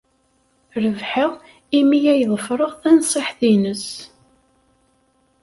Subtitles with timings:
[0.83, 1.31] Rebḥeɣ
[1.79, 3.87] imi ay ḍefreɣ tanṣiḥt-nnes.